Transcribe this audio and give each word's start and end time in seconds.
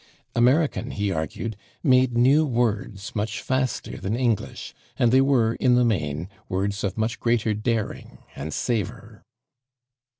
American, 0.35 0.89
he 0.89 1.11
argued, 1.11 1.55
made 1.83 2.17
new 2.17 2.43
words 2.43 3.13
much 3.15 3.39
faster 3.39 3.97
than 3.97 4.15
English, 4.15 4.73
and 4.97 5.11
they 5.11 5.21
were, 5.21 5.53
in 5.53 5.75
the 5.75 5.85
main, 5.85 6.27
words 6.49 6.83
of 6.83 6.97
much 6.97 7.19
greater 7.19 7.53
daring 7.53 8.17
and 8.35 8.51
savor. 8.51 9.21